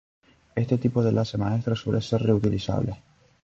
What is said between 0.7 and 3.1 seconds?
tipo de enlace maestro suele ser reutilizable.